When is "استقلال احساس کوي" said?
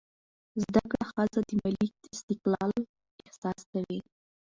2.15-3.99